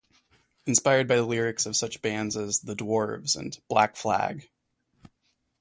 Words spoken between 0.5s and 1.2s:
Inspired by